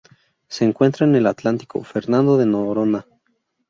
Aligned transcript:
Se 0.47 0.65
encuentra 0.65 1.05
en 1.05 1.13
el 1.15 1.27
Atlántico: 1.27 1.83
Fernando 1.83 2.35
de 2.35 2.47
Noronha. 2.47 3.05